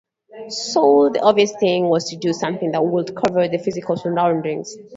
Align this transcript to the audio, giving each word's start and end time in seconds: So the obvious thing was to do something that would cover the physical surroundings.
So 0.49 1.11
the 1.13 1.21
obvious 1.21 1.53
thing 1.59 1.87
was 1.87 2.09
to 2.09 2.15
do 2.17 2.33
something 2.33 2.71
that 2.71 2.83
would 2.83 3.15
cover 3.15 3.47
the 3.47 3.59
physical 3.59 3.95
surroundings. 3.97 4.75